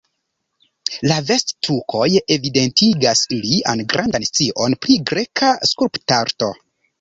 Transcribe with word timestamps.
La 1.11 1.17
vest-tukoj 1.27 2.07
evidentigas 2.35 3.21
lian 3.35 3.85
grandan 3.93 4.27
scion 4.31 4.75
pri 4.87 4.97
greka 5.13 5.53
skulptarto. 5.75 6.51